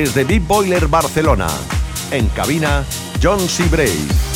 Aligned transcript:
desde 0.00 0.24
Deep 0.24 0.46
Boiler 0.46 0.86
Barcelona. 0.88 1.46
En 2.10 2.26
cabina, 2.28 2.86
John 3.22 3.38
C. 3.38 4.29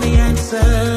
the 0.00 0.16
answer. 0.18 0.95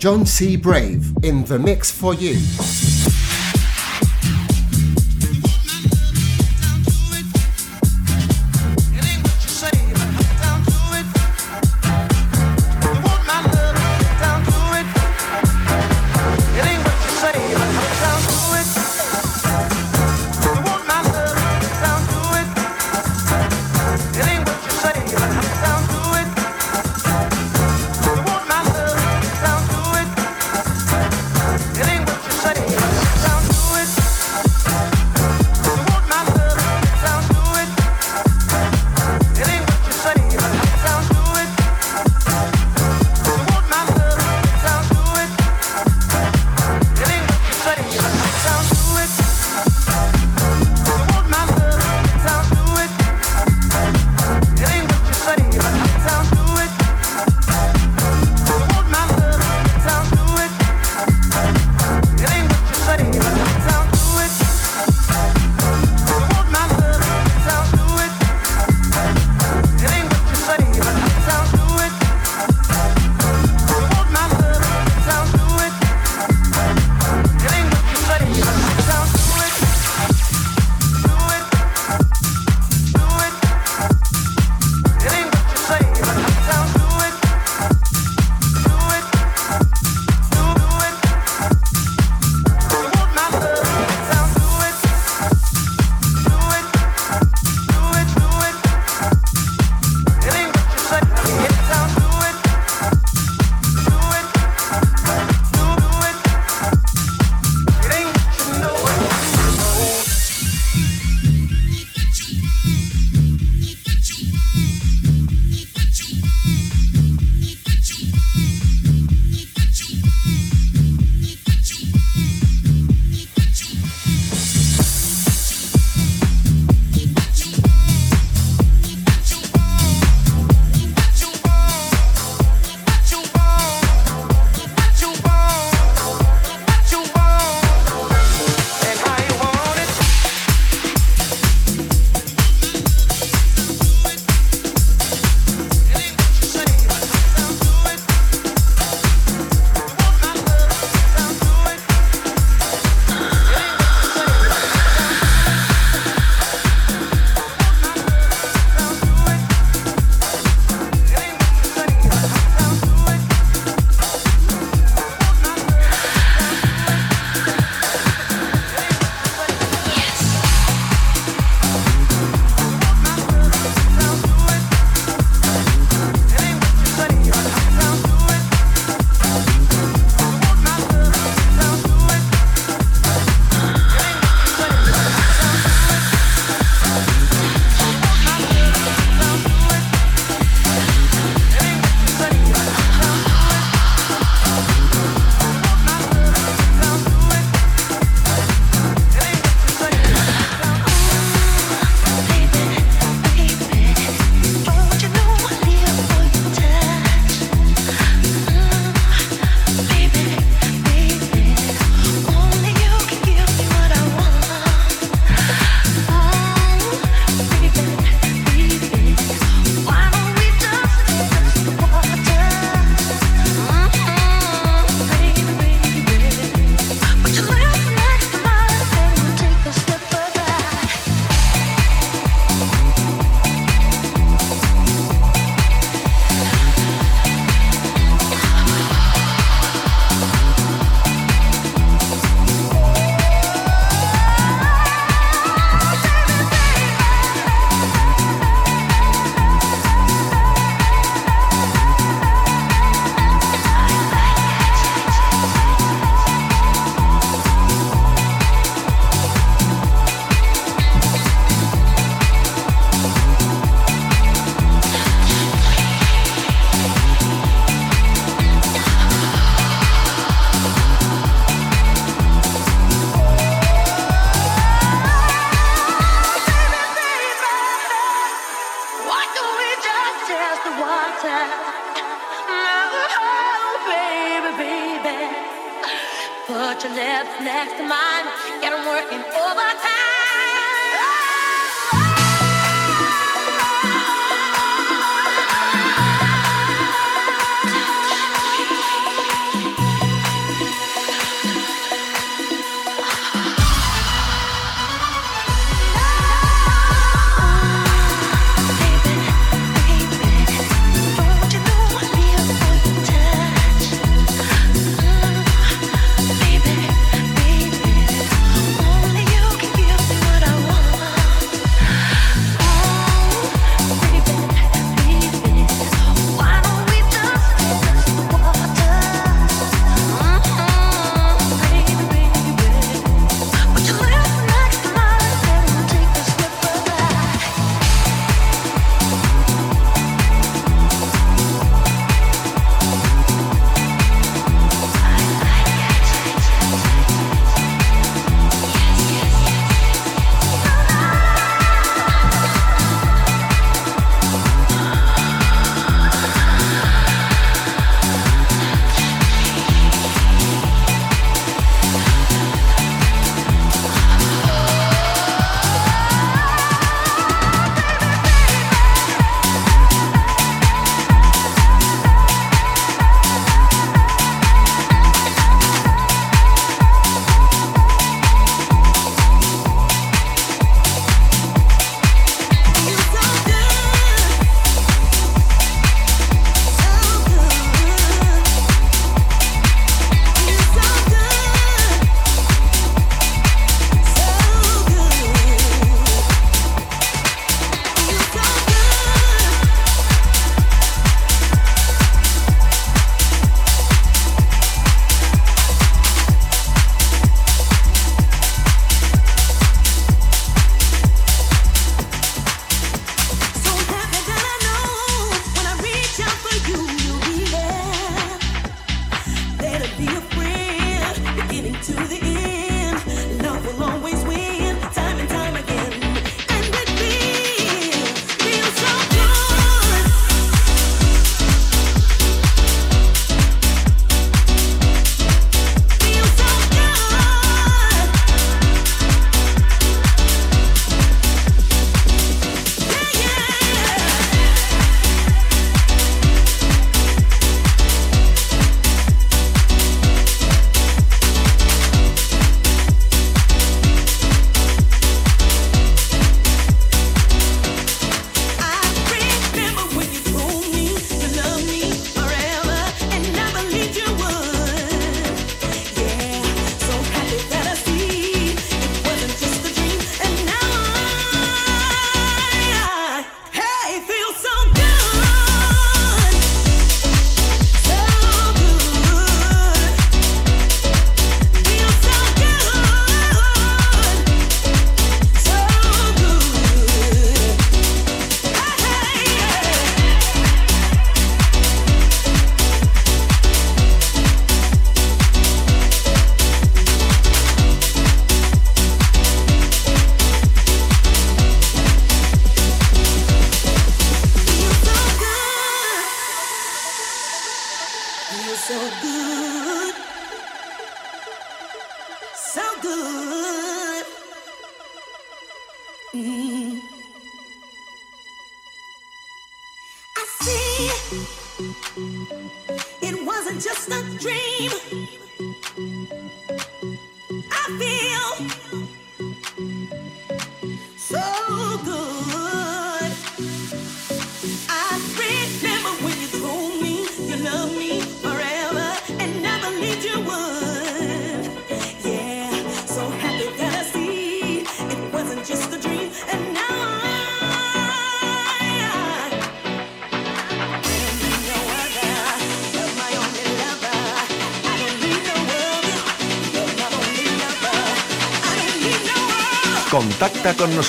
John 0.00 0.24
C. 0.24 0.56
Brave 0.56 1.12
in 1.22 1.44
the 1.44 1.58
mix 1.58 1.90
for 1.90 2.14
you. 2.14 2.89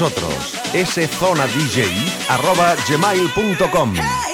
vosotros. 0.02 0.60
S 0.74 1.08
Zona 1.20 1.46
DJ 1.46 1.86
arroba 2.28 2.76
gmail.com. 2.88 4.31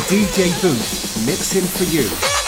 the 0.00 0.16
DJ 0.16 0.62
booth, 0.62 1.26
mixing 1.26 1.64
for 1.64 1.84
you. 1.84 2.39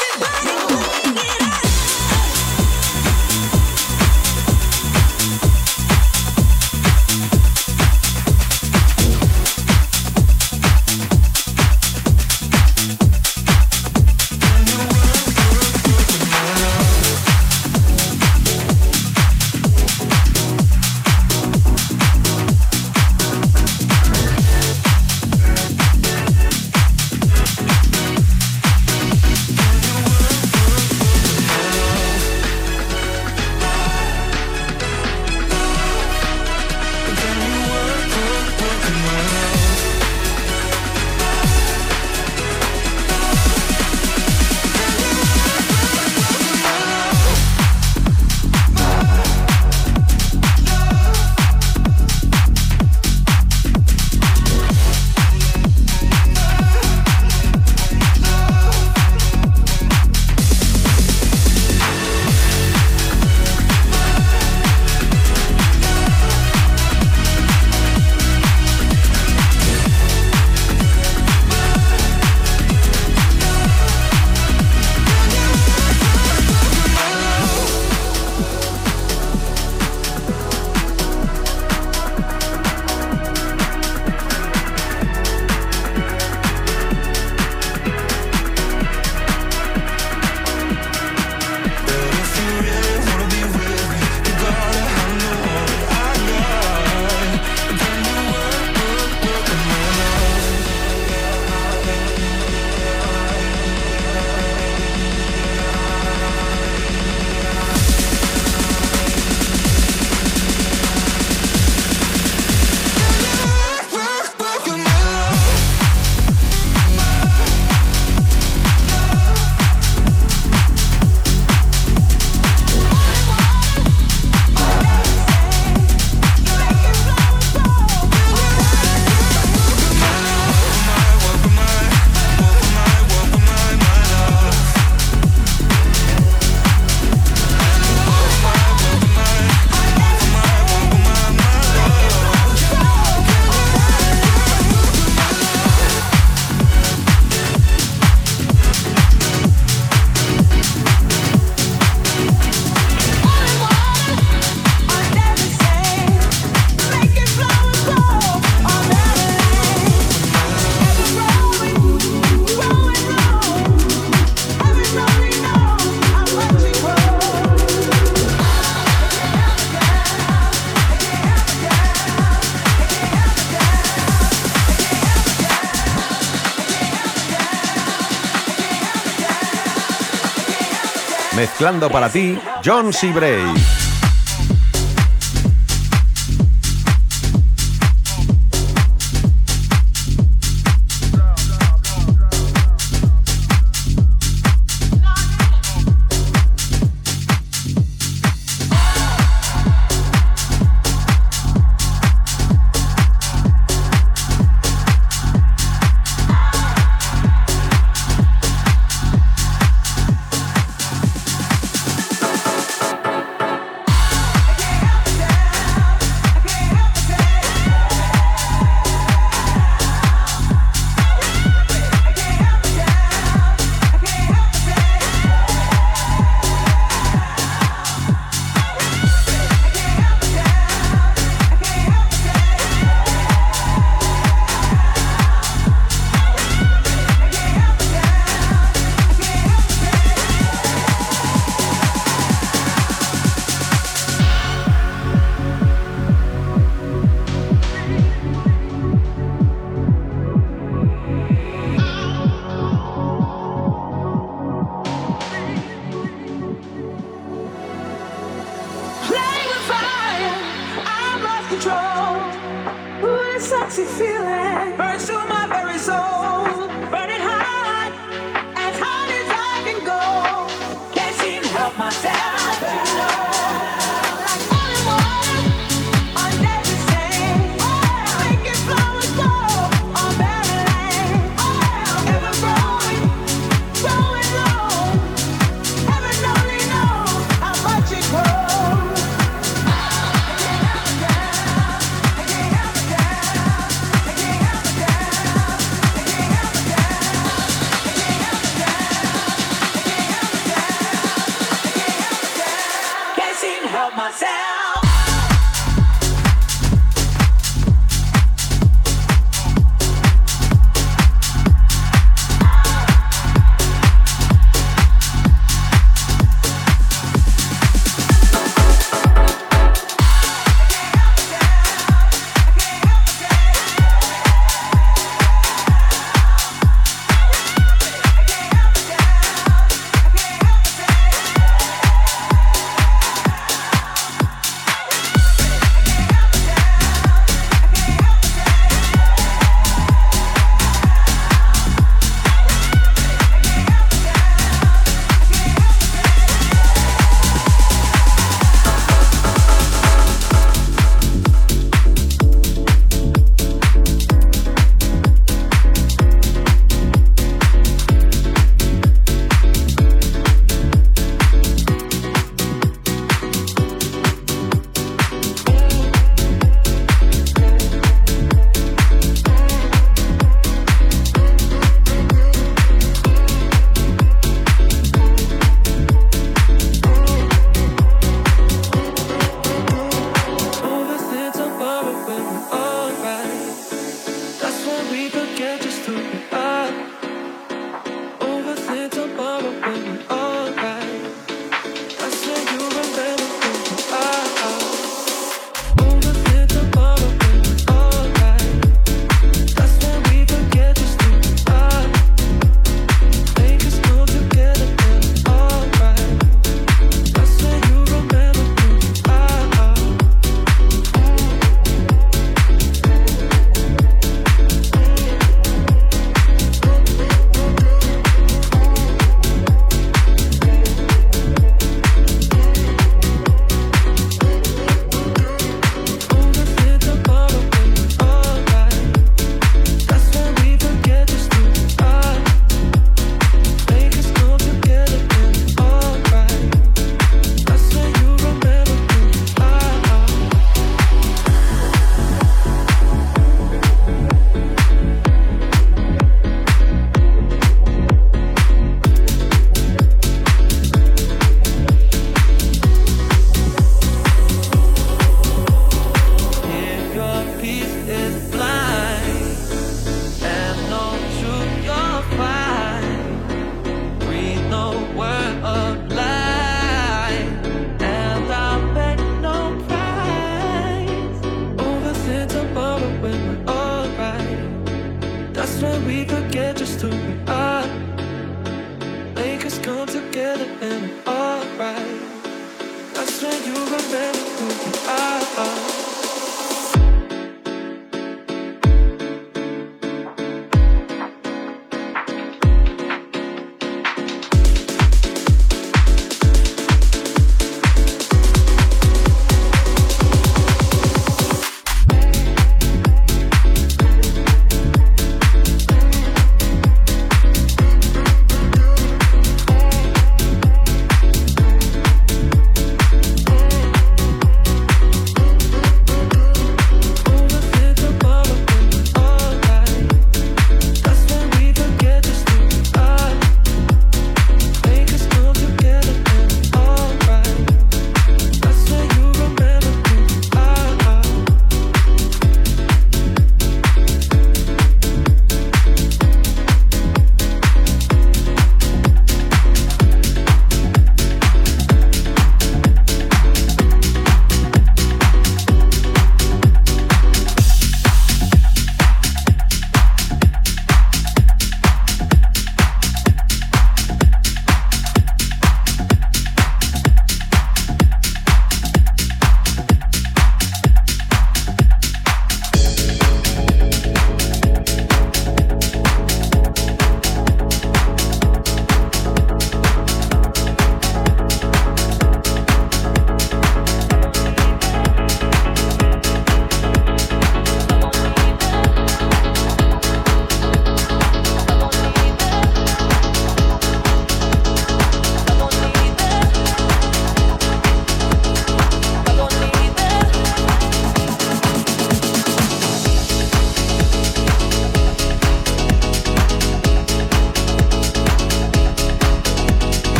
Mezclando 181.42 181.90
para 181.90 182.08
ti, 182.08 182.38
John 182.62 182.92
C. 182.92 183.12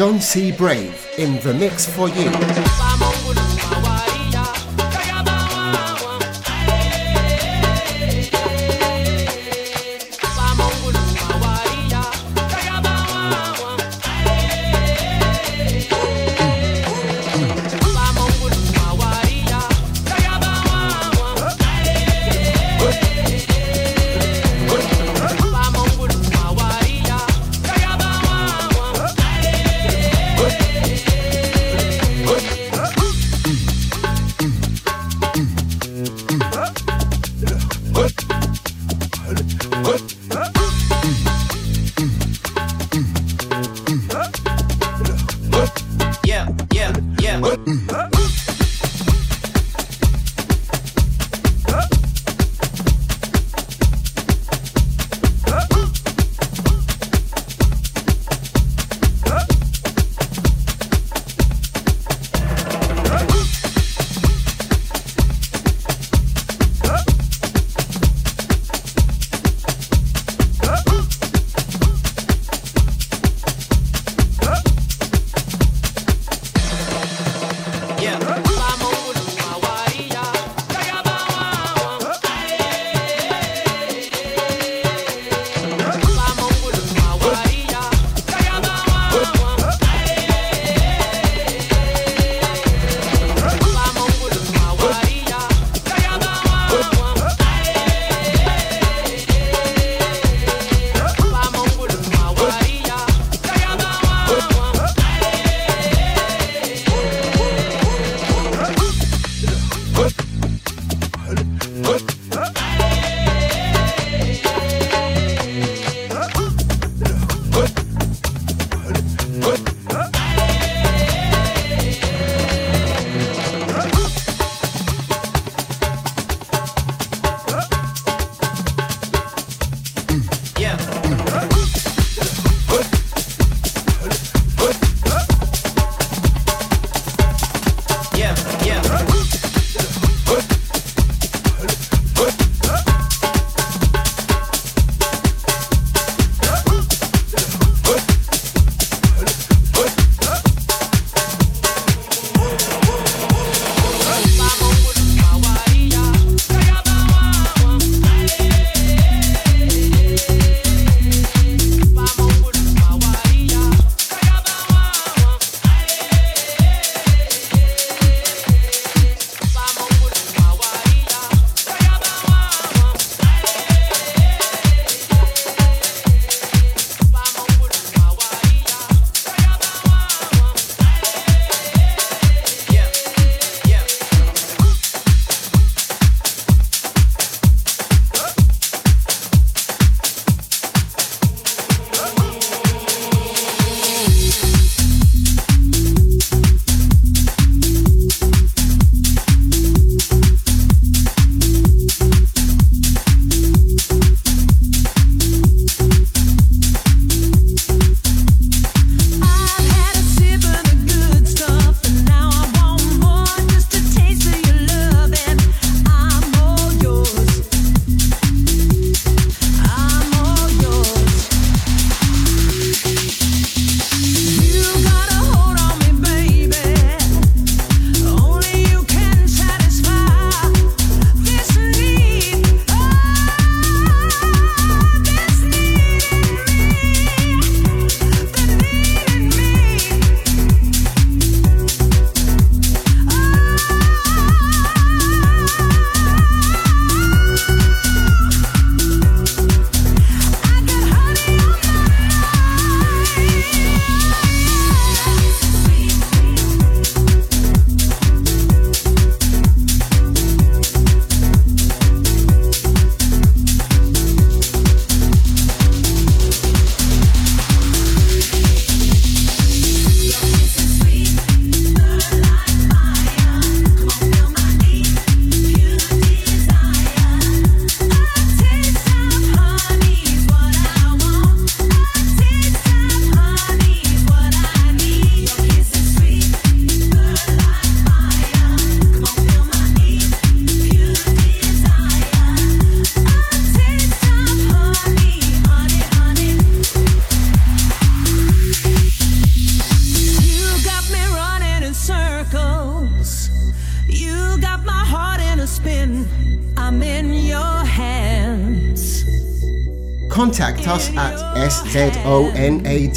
John 0.00 0.18
C. 0.18 0.50
Brave 0.50 1.10
in 1.18 1.38
the 1.40 1.52
mix 1.52 1.84
for 1.84 2.08
you. 2.08 3.89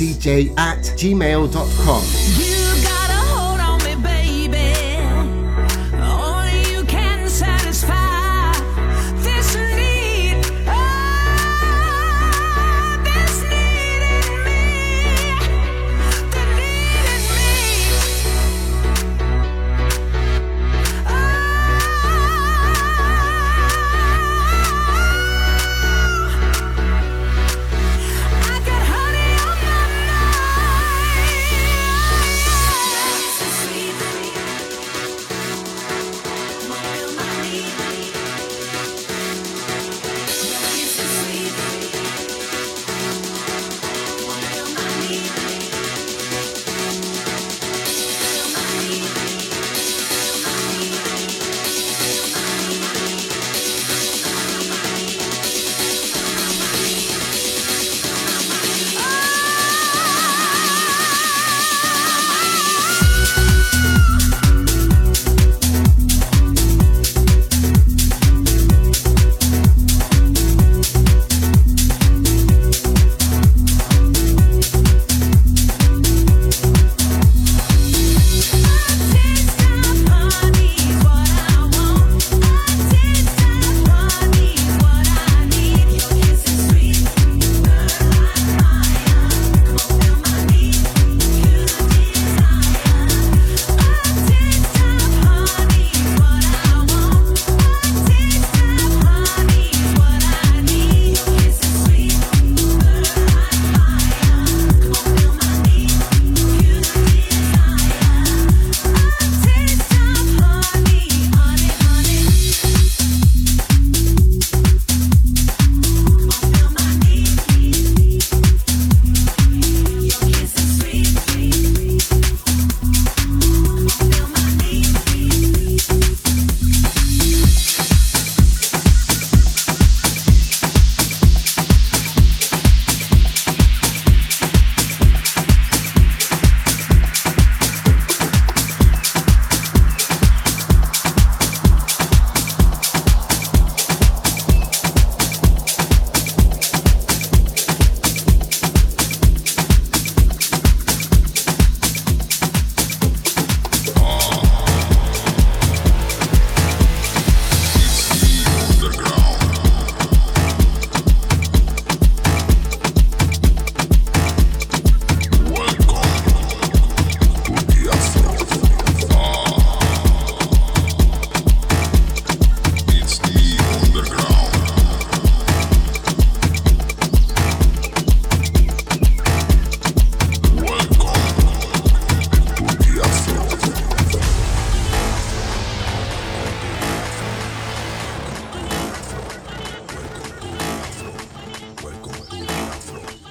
Szonadj 0.03 0.51
at 0.55 0.93
gmail.com. 0.97 2.12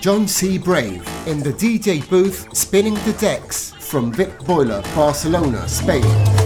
John 0.02 0.26
C. 0.26 0.58
Brave 0.58 1.08
in 1.28 1.44
the 1.44 1.52
DJ 1.52 2.02
booth 2.10 2.48
spinning 2.56 2.94
the 3.04 3.16
decks 3.20 3.70
from 3.78 4.12
VIP 4.12 4.36
Boiler, 4.44 4.82
Barcelona, 4.96 5.68
Spain. 5.68 6.41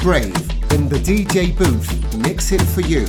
Brave 0.03 0.35
in 0.73 0.89
the 0.89 0.97
DJ 0.97 1.57
booth, 1.57 2.13
mix 2.17 2.51
it 2.51 2.61
for 2.61 2.81
you. 2.81 3.05